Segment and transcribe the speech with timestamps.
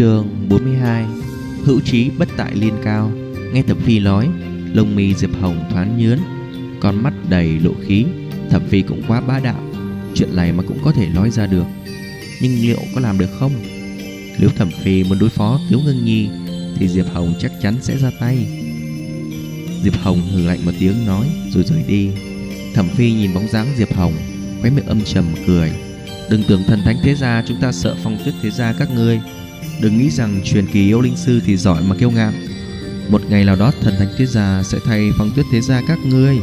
[0.00, 1.04] Chương 42
[1.64, 3.12] Hữu trí bất tại liên cao.
[3.52, 4.28] Nghe Thẩm Phi nói,
[4.72, 6.18] Lông mi Diệp Hồng thoáng nhướn,
[6.80, 8.04] Con mắt đầy lộ khí.
[8.50, 9.62] Thẩm Phi cũng quá bá đạo,
[10.14, 11.64] Chuyện này mà cũng có thể nói ra được.
[12.42, 13.52] Nhưng liệu có làm được không?
[14.38, 16.28] Nếu Thẩm Phi muốn đối phó Tiếu Ngưng Nhi,
[16.76, 18.46] Thì Diệp Hồng chắc chắn sẽ ra tay.
[19.82, 22.10] Diệp Hồng hừ lạnh một tiếng nói, Rồi rời đi.
[22.74, 24.14] Thẩm Phi nhìn bóng dáng Diệp Hồng,
[24.60, 25.72] Khóe miệng âm trầm cười.
[26.30, 29.20] Đừng tưởng thần thánh thế gia chúng ta sợ phong tuyết thế gia các ngươi.
[29.80, 32.32] Đừng nghĩ rằng truyền kỳ yêu linh sư thì giỏi mà kiêu ngạo.
[33.08, 35.98] Một ngày nào đó thần thánh tuyết gia sẽ thay phong tuyết thế gia các
[36.04, 36.38] ngươi.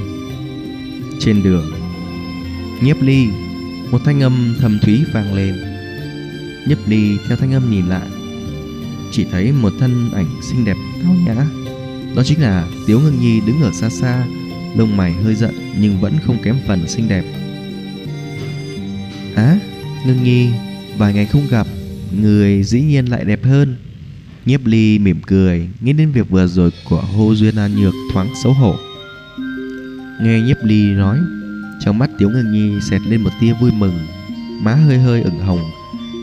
[1.20, 1.72] Trên đường
[2.82, 3.28] Nhiếp ly
[3.92, 5.56] Một thanh âm thầm thúy vang lên.
[6.68, 8.08] Nhiếp ly theo thanh âm nhìn lại
[9.12, 11.36] Chỉ thấy một thân ảnh xinh đẹp cao nhã.
[12.16, 14.26] Đó chính là Tiếu Ngưng Nhi đứng ở xa xa
[14.76, 17.24] Lông mày hơi giận nhưng vẫn không kém phần xinh đẹp.
[19.36, 19.60] Á,
[20.06, 20.50] Ngưng Nhi,
[20.98, 21.68] vài ngày không gặp,
[22.12, 23.76] người dĩ nhiên lại đẹp hơn.
[24.46, 28.28] Nhiếp Ly mỉm cười, nghĩ đến việc vừa rồi của Hồ Duyên An Nhược thoáng
[28.44, 28.76] xấu hổ.
[30.22, 31.20] Nghe Nhiếp Ly nói,
[31.80, 34.00] trong mắt Tiếu Ngưng Nhi xẹt lên một tia vui mừng,
[34.62, 35.72] má hơi hơi ửng hồng,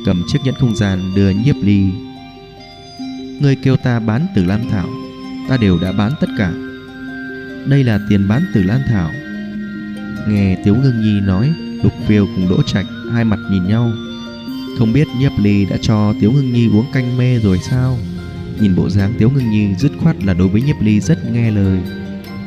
[0.07, 1.85] cầm chiếc nhẫn không gian đưa Nhiếp Ly.
[3.41, 4.89] Người kêu ta bán Tử Lan Thảo,
[5.49, 6.53] ta đều đã bán tất cả.
[7.67, 9.11] Đây là tiền bán Tử Lan Thảo.
[10.29, 13.93] Nghe Tiếu Ngưng Nhi nói, Lục Phiêu cùng Đỗ Trạch hai mặt nhìn nhau
[14.79, 17.99] không biết Nhiếp Ly đã cho Tiếu Ngưng Nhi uống canh mê rồi sao?
[18.61, 21.51] Nhìn bộ dáng Tiếu Ngưng Nhi dứt khoát là đối với Nhiếp Ly rất nghe
[21.51, 21.79] lời.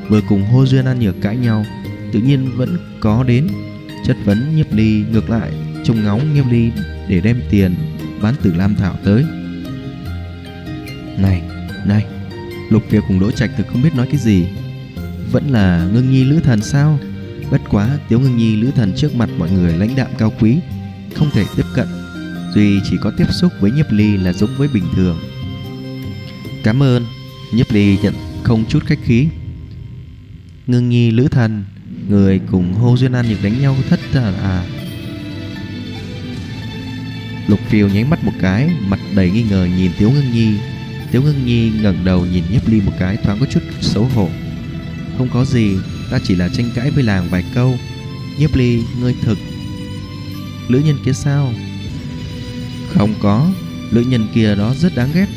[0.09, 1.66] Vừa cùng Hô Duyên An Nhược cãi nhau
[2.11, 3.47] Tự nhiên vẫn có đến.
[4.06, 5.52] Chất vấn Nhiếp Ly ngược lại
[5.84, 6.72] Trông ngóng Nhiếp Ly
[7.08, 7.75] để đem tiền
[8.22, 9.23] Bán tử Lam Thảo tới.
[11.17, 11.41] Này,
[11.86, 12.06] này
[12.69, 14.47] Lục Việt cùng Đỗ Trạch thực không biết nói cái gì.
[15.31, 17.00] Vẫn là Ngưng Nhi lữ thần sao?
[17.52, 20.58] Bất quá Tiếu Ngưng Nhi lữ thần trước mặt mọi người lãnh đạm cao quý
[21.16, 21.88] Không thể tiếp cận
[22.58, 25.19] Duy chỉ có tiếp xúc với Nhiếp Ly là giống với bình thường.
[26.63, 27.05] Cảm ơn.
[27.53, 28.13] Nhiếp Ly nhận
[28.44, 29.27] không chút khách khí.
[30.68, 31.66] Ngưng Nhi lữ thần
[32.09, 34.66] Người cùng Hô Duyên An Nhược đánh nhau thất à, à.
[37.47, 40.57] Lục phiêu nháy mắt một cái Mặt đầy nghi ngờ nhìn Tiếu Ngưng Nhi.
[41.12, 44.29] Tiếu Ngưng Nhi ngẩng đầu nhìn Nhiếp Ly một cái Thoáng có chút xấu hổ.
[45.18, 45.78] Không có gì
[46.12, 47.78] Ta chỉ là tranh cãi với làng vài câu.
[48.39, 49.38] Nhiếp ly ngươi thực.
[50.68, 51.53] Lữ nhân kia sao?
[52.88, 53.52] Không có.
[53.92, 55.28] Lữ nhân kia đó rất đáng ghét.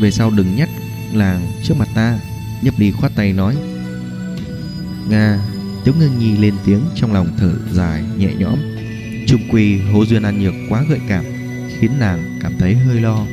[0.00, 0.68] Về sau đừng nhắc
[1.12, 2.18] làng trước mặt ta.
[2.62, 3.56] Nhấp đi khoát tay nói.
[5.08, 5.40] Nga,
[5.86, 8.58] Tiếu ngưng nhi lên tiếng trong lòng thở dài nhẹ nhõm.
[9.26, 11.24] Trung quy, hố duyên ăn nhược quá gợi cảm,
[11.78, 13.26] Khiến nàng cảm thấy hơi lo.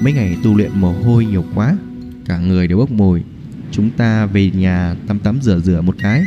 [0.00, 1.76] Mấy ngày tu luyện mồ hôi nhiều quá,
[2.26, 3.22] Cả người đều bốc mùi.
[3.72, 6.24] Chúng ta về nhà tắm tắm rửa rửa một cái.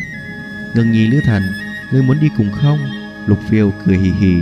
[0.75, 1.43] Ngưng nhi lữ thần,
[1.93, 2.79] Ngươi muốn đi cùng không?
[3.27, 4.35] Lục phiêu cười hì hì.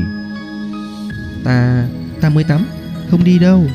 [1.44, 1.88] Ta,
[2.22, 2.66] ta mới tắm
[3.12, 3.68] Không đi đâu.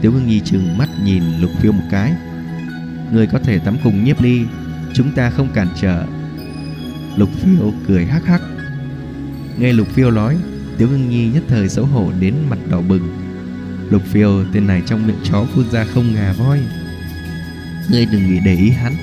[0.00, 2.12] Tiểu Hương nhi chừng mắt nhìn lục phiêu một cái.
[3.12, 4.44] Người có thể tắm cùng nhiếp ly
[4.94, 6.04] Chúng ta không cản trở.
[7.16, 8.42] Lục phiêu cười hắc hắc.
[9.58, 10.36] Nghe lục phiêu nói
[10.78, 13.14] Tiểu Hương nhi nhất thời xấu hổ đến mặt đỏ bừng.
[13.90, 16.60] Lục phiêu tên này trong miệng chó phun ra không ngà voi.
[17.90, 18.94] Ngươi đừng nghĩ để ý hắn.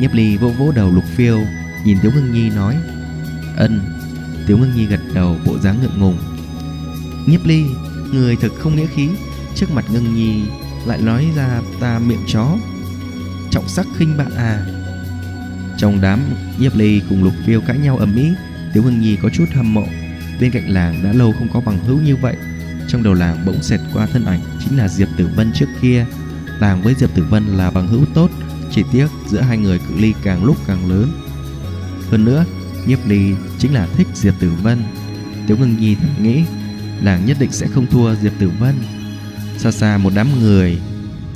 [0.00, 1.38] Nhiếp ly vỗ vỗ đầu lục phiêu
[1.84, 2.76] Nhìn Tiểu Hương Nhi nói
[3.56, 3.80] Ân.
[4.46, 6.18] Tiểu Hương Nhi gật đầu bộ dáng ngượng ngùng.
[7.26, 7.64] Nhiếp ly
[8.12, 9.08] Người thật không nghĩa khí.
[9.54, 10.42] Trước mặt Ngưng Nhi
[10.86, 12.56] Lại nói ra ta miệng chó.
[13.50, 14.66] Trọng sắc khinh bạn à.
[15.78, 16.20] Trong đám
[16.58, 18.28] Nhiếp ly cùng lục phiêu cãi nhau ầm ĩ
[18.74, 19.86] Tiếu Ngưng Nhi có chút hâm mộ.
[20.40, 22.36] Bên cạnh làng đã lâu không có bằng hữu như vậy.
[22.88, 26.06] Trong đầu làng bỗng xẹt qua thân ảnh Chính là Diệp Tử Vân trước kia.
[26.60, 28.30] Làng với Diệp Tử Vân là bằng hữu tốt,
[28.70, 31.12] Chỉ tiếc giữa hai người cự ly càng lúc càng lớn.
[32.10, 32.44] Hơn nữa
[32.86, 34.82] Nhiếp Ly chính là thích Diệp Tử Vân.
[35.46, 36.44] Tiếu Ngưng Nhi thầm nghĩ
[37.02, 38.74] Làng nhất định sẽ không thua Diệp Tử Vân.
[39.58, 40.78] Xa xa một đám người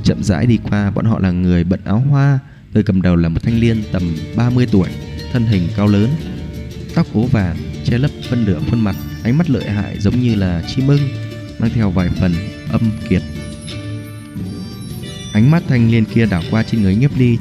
[0.04, 2.38] Chậm rãi đi qua, Bọn họ là người bận áo hoa,
[2.74, 4.88] Người cầm đầu là một thanh niên tầm 30 tuổi,
[5.32, 6.10] Thân hình cao lớn,
[6.94, 10.34] Tóc ố vàng, Che lấp phân nửa khuôn mặt, Ánh mắt lợi hại giống như
[10.34, 11.00] là chim ưng,
[11.58, 12.32] Mang theo vài phần
[12.72, 13.22] âm kiệt.
[15.32, 17.38] Ánh mắt thanh niên kia đảo qua trên người nhiếp ly,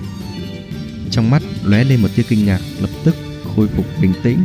[1.12, 3.15] Trong mắt lóe lên một tia kinh ngạc, Lập tức
[3.56, 4.38] khôi phục bình tĩnh.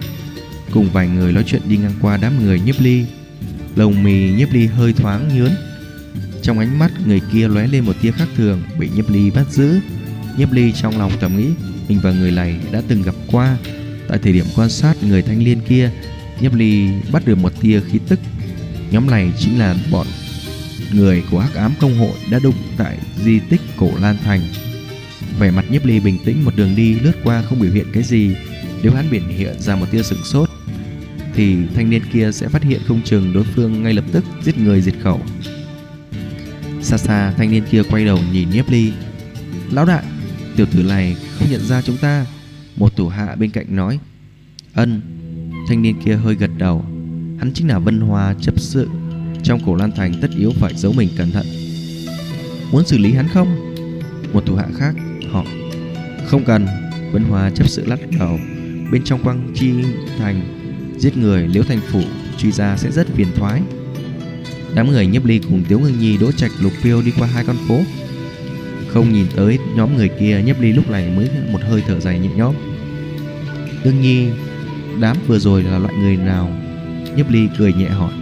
[0.70, 3.04] Cùng vài người nói chuyện đi ngang qua đám người nhiếp ly.
[3.76, 5.50] Lồng mì nhiếp ly hơi thoáng nhướn
[6.42, 9.44] Trong ánh mắt người kia lóe lên một tia khác thường Bị nhiếp ly bắt
[9.50, 9.80] giữ
[10.38, 11.48] Nhiếp ly trong lòng thầm nghĩ
[11.88, 13.56] Mình và người này đã từng gặp qua
[14.08, 15.90] Tại thời điểm quan sát người thanh niên kia
[16.40, 18.20] Nhiếp ly bắt được một tia khí tức
[18.90, 20.06] Nhóm này chính là bọn
[20.94, 24.40] người của hắc ám công hội đã đụng tại di tích cổ Lan Thành.
[25.38, 28.02] Vẻ mặt nhiếp ly bình tĩnh một đường đi lướt qua không biểu hiện cái
[28.02, 28.36] gì.
[28.82, 30.50] Nếu hắn biển hiện ra một tia sửng sốt,
[31.34, 34.58] thì thanh niên kia sẽ phát hiện không chừng đối phương ngay lập tức giết
[34.58, 35.20] người diệt khẩu.
[36.82, 38.92] Xa xa, thanh niên kia quay đầu nhìn Nhiếp Ly.
[39.70, 40.04] Lão đại,
[40.56, 42.26] Tiểu tử này không nhận ra chúng ta.
[42.76, 43.98] Một thủ hạ bên cạnh nói,
[44.74, 45.00] Ân.
[45.68, 46.84] Thanh niên kia hơi gật đầu.
[47.38, 48.88] Hắn chính là Vân Hoa chấp sự.
[49.42, 51.46] Trong cổ Lan Thành tất yếu phải giấu mình cẩn thận.
[52.72, 53.74] Muốn xử lý hắn không?
[54.32, 54.94] Một thủ hạ khác
[55.30, 55.44] họ,
[56.26, 56.66] Không cần.
[57.12, 58.38] Vân Hoa chấp sự lắc đầu.
[58.92, 59.72] Bên trong quang chi
[60.18, 60.63] thành
[61.04, 62.02] Giết người, liễu thành phủ,
[62.38, 63.62] Truy ra sẽ rất phiền thoái.
[64.74, 67.44] Đám người nhấp ly cùng Tiếu Ngưng Nhi, đỗ trạch, lục phiêu đi qua hai
[67.44, 67.80] con phố.
[68.88, 72.18] Không nhìn tới nhóm người kia nhấp ly lúc này mới một hơi thở dài
[72.18, 72.54] nhẹ nhõm.
[73.84, 74.28] Đương Nhi,
[75.00, 76.56] Đám vừa rồi là loại người nào?
[77.16, 78.12] Nhấp ly cười nhẹ hỏi.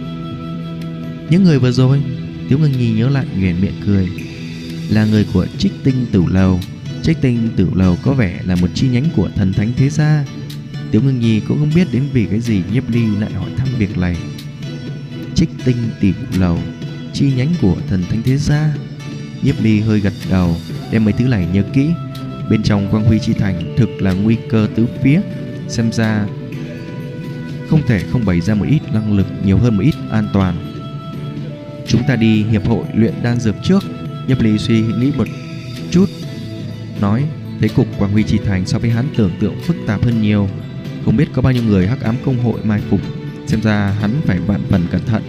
[1.29, 2.01] Những người vừa rồi,
[2.49, 4.09] Tiếu Ngưng Nhi nhớ lại nhoẻn miệng cười.
[4.89, 6.59] Là người của trích tinh tử lầu.
[7.03, 10.25] Trích tinh tử lầu có vẻ là một chi nhánh của thần thánh thế gia.
[10.93, 13.67] Tiếu Ngưng Nhi cũng không biết đến vì cái gì nhiếp ly lại hỏi thăm
[13.77, 14.17] việc này.
[15.35, 16.59] Trích tinh tiểu lầu,
[17.13, 18.75] Chi nhánh của thần thánh thế gia.
[19.41, 20.55] Nhiếp ly hơi gật đầu,
[20.91, 21.89] Đem mấy thứ này nhớ kỹ.
[22.49, 25.21] Bên trong quang huy chi thành Thực là nguy cơ tứ phía.
[25.67, 26.27] Xem ra
[27.69, 30.55] Không thể không bày ra một ít năng lực Nhiều hơn một ít an toàn.
[31.87, 33.83] Chúng ta đi hiệp hội luyện đan dược trước.
[34.27, 35.27] Nhiếp ly suy nghĩ một
[35.91, 36.09] chút,
[37.01, 37.23] Nói,
[37.59, 40.49] Thế cục quang huy chi thành so với hắn tưởng tượng phức tạp hơn nhiều.
[41.05, 42.99] Không biết có bao nhiêu người hắc ám công hội mai phục.
[43.47, 45.23] Xem ra hắn phải vạn phần cẩn thận.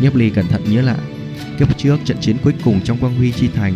[0.00, 0.98] Nhiếp ly cẩn thận nhớ lại.
[1.58, 3.74] Kiếp trước trận chiến cuối cùng trong quang huy chi thành,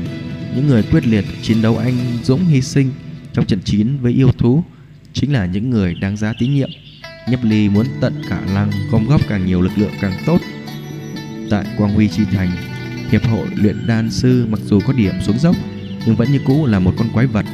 [0.57, 2.93] Những người quyết liệt chiến đấu anh dũng hy sinh
[3.33, 4.65] Trong trận chiến với yêu thú
[5.13, 6.71] Chính là những người đáng giá tín nhiệm.
[7.29, 10.41] Nhấp ly muốn tận khả năng Gom góp càng nhiều lực lượng càng tốt.
[11.51, 12.51] Tại quang huy chi thành,
[13.11, 15.57] Hiệp hội luyện đan sư mặc dù có điểm xuống dốc,
[16.07, 17.47] Nhưng vẫn như cũ là một con quái vật.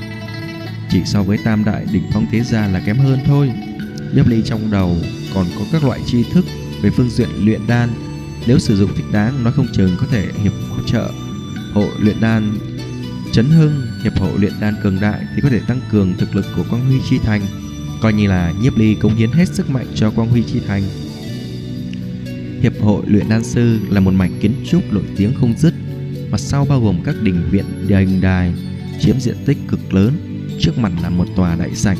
[0.93, 3.53] Chỉ so với tam đại đỉnh phong thế gia là kém hơn thôi.
[4.15, 4.97] Nhiếp ly trong đầu
[5.35, 6.44] còn có các loại tri thức
[6.83, 7.89] về phương diện luyện đan.
[8.47, 11.11] Nếu sử dụng thích đáng, nó không chừng có thể hiệp hỗ trợ
[11.73, 12.53] hội luyện đan.
[13.33, 16.47] Chấn hưng, hiệp hội luyện đan cường đại thì có thể tăng cường thực lực
[16.56, 17.43] của quang huy chi thành.
[18.00, 20.83] Coi như là nhiếp ly cống hiến hết sức mạnh cho quang huy chi thành.
[22.62, 25.75] Hiệp hội luyện đan sư là một mảnh kiến trúc nổi tiếng không dứt
[26.31, 28.55] mặt sau bao gồm các đình viện đình đài,
[29.00, 30.31] chiếm diện tích cực lớn
[30.62, 31.97] trước mặt là một tòa đại sảnh.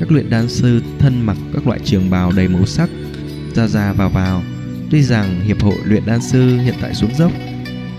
[0.00, 2.90] Các luyện đan sư thân mặc các loại trường bào đầy màu sắc,
[3.54, 4.42] ra ra vào vào.
[4.90, 7.32] Tuy rằng hiệp hội luyện đan sư hiện tại xuống dốc,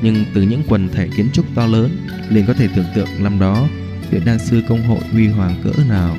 [0.02, 1.98] nhưng từ những quần thể kiến trúc to lớn
[2.30, 3.68] liền có thể tưởng tượng năm đó
[4.12, 6.18] luyện đan sư công hội huy hoàng cỡ nào.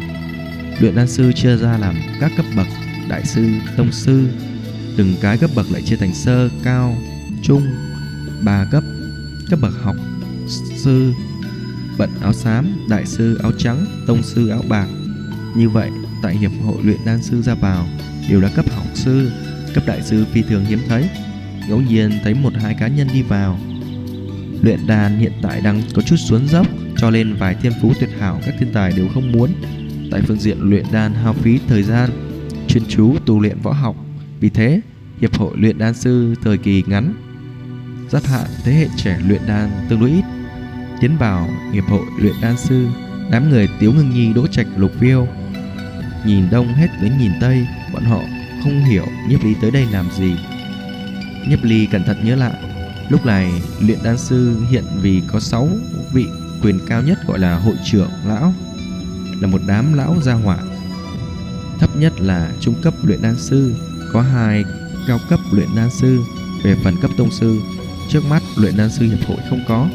[0.80, 2.66] Luyện đan sư chia ra làm các cấp bậc,
[3.08, 4.28] đại sư, tông sư,
[4.96, 6.96] từng cái cấp bậc lại chia thành sơ, cao,
[7.42, 7.62] trung,
[8.44, 8.84] ba cấp
[9.50, 9.96] cấp bậc học
[10.76, 11.12] sư
[11.98, 14.86] bận áo xám đại sư áo trắng tông sư áo bạc
[15.56, 15.90] như vậy,
[16.22, 17.86] tại Hiệp hội luyện đan sư ra vào
[18.28, 19.30] đều là cấp học sư,
[19.74, 21.08] cấp đại sư phi thường hiếm thấy.
[21.68, 23.58] Ngẫu nhiên thấy một hai cá nhân đi vào.
[24.62, 26.66] Luyện đan hiện tại đang có chút xuống dốc,
[26.96, 29.50] cho nên vài thiên phú tuyệt hảo các thiên tài đều không muốn.
[30.10, 32.10] Tại phương diện luyện đan hao phí thời gian,
[32.68, 33.96] chuyên chú tu luyện võ học.
[34.40, 34.80] Vì thế,
[35.20, 37.14] Hiệp hội luyện đan sư thời kỳ ngắn
[38.10, 40.37] giáp hạn thế hệ trẻ luyện đan tương đối ít.
[41.00, 42.86] Tiến vào Hiệp hội luyện đan sư,
[43.30, 45.28] Đám người Tiếu Ngưng Nhi, đỗ trạch, lục phiêu.
[46.26, 48.20] Nhìn đông hết đến nhìn tây, Bọn họ
[48.64, 50.36] không hiểu Nhiếp Ly tới đây làm gì.
[51.48, 52.52] Nhiếp Ly cẩn thận nhớ lại,
[53.08, 55.68] Lúc này luyện đan sư hiện vì có 6
[56.12, 56.26] vị
[56.62, 58.54] quyền cao nhất gọi là hội trưởng lão,
[59.40, 60.58] Là một đám lão gia hỏa.
[61.78, 63.74] Thấp nhất là trung cấp luyện đan sư,
[64.12, 64.64] Có hai
[65.08, 66.20] cao cấp luyện đan sư,
[66.64, 67.60] Về phần cấp tông sư.
[68.08, 69.88] Trước mắt luyện đan sư hiệp hội không có.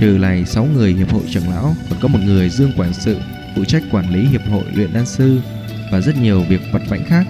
[0.00, 3.18] Trừ này 6 người hiệp hội trưởng lão, Còn có một người dương quản sự
[3.56, 5.40] Phụ trách quản lý hiệp hội luyện đan sư
[5.92, 7.26] Và rất nhiều việc vặt vãnh khác.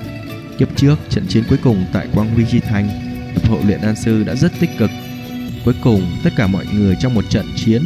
[0.59, 2.89] Kiếp trước, trận chiến cuối cùng tại Quang Huy Chi Thành,
[3.33, 4.91] Hiệp hội luyện đan sư đã rất tích cực.
[5.65, 7.85] Cuối cùng, tất cả mọi người trong một trận chiến.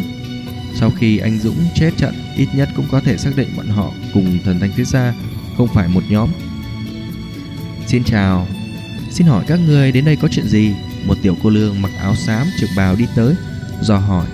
[0.74, 3.92] Sau khi anh Dũng chết trận, Ít nhất cũng có thể xác định bọn họ
[4.14, 5.14] Cùng thần thánh thế gia
[5.56, 6.28] Không phải một nhóm.
[7.86, 8.46] Xin chào.
[9.10, 10.74] Xin hỏi các người đến đây có chuyện gì?
[11.06, 13.34] Một tiểu cô lương mặc áo xám trực bào đi tới
[13.82, 14.26] dò hỏi.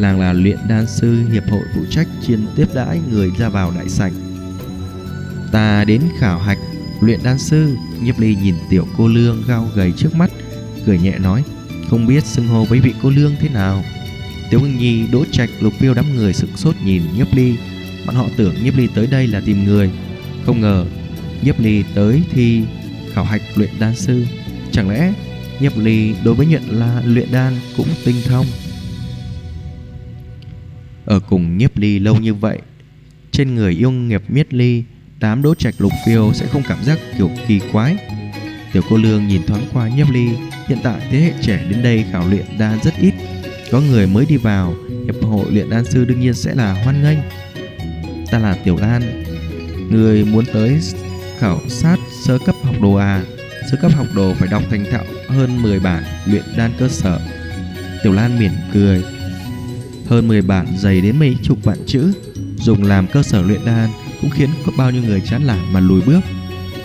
[0.00, 3.72] Làng là luyện đan sư hiệp hội phụ trách chuyên tiếp đãi người ra vào
[3.76, 4.12] đại sảnh.
[5.52, 6.58] Ta đến khảo hạch
[7.00, 10.30] luyện đan sư, Nhiếp Ly nhìn tiểu cô lương gao gầy trước mắt,
[10.86, 11.44] cười nhẹ nói,
[11.90, 13.84] không biết xưng hô với vị cô lương thế nào.
[14.50, 17.56] Tiểu Ngưng Nhi, Đỗ Trạch, Lục Phiêu đám người sửng sốt nhìn Nhiếp Ly,
[18.06, 19.90] bọn họ tưởng Nhiếp Ly tới đây là tìm người,
[20.46, 20.86] không ngờ
[21.42, 22.62] Nhiếp Ly tới thì
[23.12, 24.26] khảo hạch luyện đan sư,
[24.72, 25.12] chẳng lẽ
[25.60, 28.46] Nhiếp Ly đối với nhận là luyện đan cũng tinh thông.
[31.10, 32.58] Ở cùng nhiếp ly lâu như vậy.
[33.30, 34.84] Trên người yêu nghiệp miết ly
[35.20, 37.96] Đám đỗ trạch lục phiêu sẽ không cảm giác kiểu kỳ quái.
[38.72, 40.28] Tiểu cô lương nhìn thoáng qua Nhiếp Ly,
[40.68, 43.14] Hiện tại thế hệ trẻ đến đây khảo luyện đan rất ít.
[43.70, 44.74] Có người mới đi vào,
[45.04, 47.18] Hiệp hội luyện đan sư đương nhiên sẽ là hoan nghênh.
[48.30, 49.24] Ta là Tiểu Lan
[49.90, 50.80] Người muốn tới
[51.38, 53.24] khảo sát sơ cấp học đồ à?
[53.70, 57.20] Sơ cấp học đồ phải đọc thành thạo hơn 10 bản luyện đan cơ sở.
[58.02, 59.02] Tiểu Lan mỉm cười
[60.10, 62.12] hơn 10 bản dày đến mấy chục vạn chữ,
[62.56, 63.90] Dùng làm cơ sở luyện đan
[64.20, 66.20] Cũng khiến có bao nhiêu người chán nản mà lùi bước.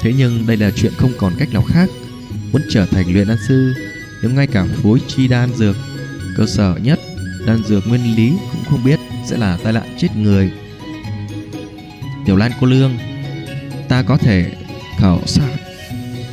[0.02, 1.90] Thế nhưng đây là chuyện không còn cách nào khác.
[2.52, 3.74] Muốn trở thành luyện đan sư,
[4.22, 5.76] Nếu ngay cả phối chi đan dược,
[6.38, 7.00] Cơ sở nhất
[7.48, 10.52] Đan dược nguyên lý cũng không biết Sẽ là tai nạn chết người.
[12.26, 12.98] Tiểu Lan cô lương,
[13.90, 14.52] Ta có thể
[14.98, 15.50] khảo sát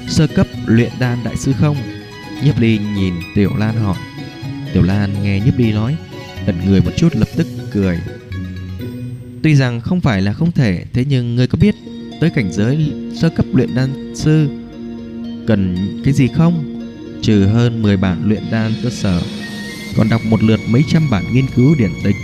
[0.08, 1.76] Sơ cấp luyện đan đại sư không?
[2.44, 3.96] Nhiếp ly nhìn Tiểu Lan hỏi.
[4.72, 5.96] Tiểu Lan nghe Nhiếp ly nói
[6.46, 7.98] Ngẩn người một chút, lập tức cười.
[9.42, 11.74] Tuy rằng không phải là không thể, Thế nhưng ngươi có biết
[12.20, 14.48] Tới cảnh giới sơ cấp luyện đan sư
[15.46, 16.82] Cần cái gì không?
[17.22, 19.22] Trừ hơn 10 bản luyện đan cơ sở,
[19.96, 22.16] Còn đọc một lượt mấy trăm bản nghiên cứu điển tịch.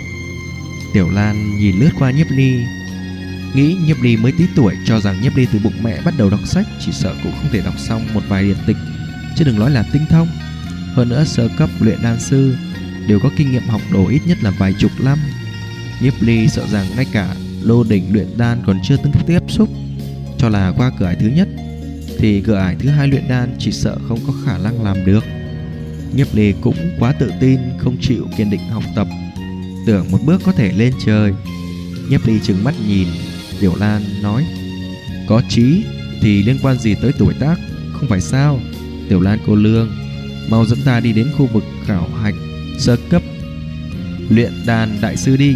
[0.94, 2.60] Tiểu Lan nhìn lướt qua Nhiếp Ly,
[3.54, 6.30] Nghĩ Nhiếp Ly mới tí tuổi, Cho rằng Nhiếp Ly từ bụng mẹ bắt đầu
[6.30, 8.76] đọc sách, Chỉ sợ cũng không thể đọc xong một vài điển tịch.
[9.36, 10.28] Chứ đừng nói là tinh thông.
[10.94, 12.56] Hơn nữa sơ cấp luyện đan sư
[13.08, 15.18] Đều có kinh nghiệm học đồ ít nhất là vài chục năm.
[16.00, 19.68] Nhiếp Ly sợ rằng ngay cả lô đỉnh luyện đan còn chưa từng tiếp xúc,
[20.38, 21.48] Cho là qua cửa ải thứ nhất,
[22.18, 25.24] Thì cửa ải thứ hai luyện đan chỉ sợ không có khả năng làm được.
[26.14, 29.06] Nhiếp Ly cũng quá tự tin, Không chịu kiên định học tập,
[29.86, 31.32] Tưởng một bước có thể lên trời.
[32.10, 33.08] Nhiếp Ly trừng mắt nhìn
[33.60, 34.46] Tiểu Lan, nói,
[35.28, 35.84] Có trí
[36.20, 37.56] thì liên quan gì tới tuổi tác?
[37.92, 38.60] Không phải sao?
[39.08, 39.90] Tiểu Lan cô lương,
[40.50, 42.34] Mau dẫn ta đi đến khu vực khảo hạch
[42.78, 43.22] Sơ cấp.
[44.30, 45.54] Luyện đàn đại sư đi.